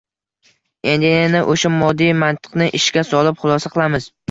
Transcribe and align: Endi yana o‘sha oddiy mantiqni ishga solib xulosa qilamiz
Endi 0.93 1.11
yana 1.11 1.43
o‘sha 1.55 1.71
oddiy 1.89 2.11
mantiqni 2.25 2.71
ishga 2.83 3.07
solib 3.13 3.41
xulosa 3.45 3.75
qilamiz 3.79 4.13